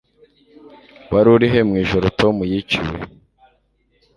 [1.11, 2.95] Wari urihe mwijoro Tom yiciwe?